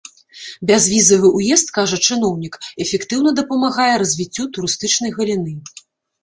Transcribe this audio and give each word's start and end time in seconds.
Бязвізавы 0.69 1.29
ўезд, 1.39 1.67
кажа 1.77 1.99
чыноўнік, 2.07 2.57
эфектыўна 2.87 3.29
дапамагае 3.41 3.87
развіццю 4.05 4.43
турыстычнай 4.57 5.11
галіны. 5.21 5.53